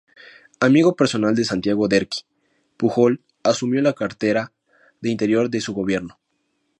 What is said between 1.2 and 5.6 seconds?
de Santiago Derqui, Pujol asumió la cartera de Interior